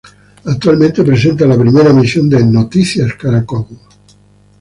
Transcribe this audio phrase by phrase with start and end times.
[0.45, 3.67] Actualmente presenta la primera emisión de "Noticias Caracol".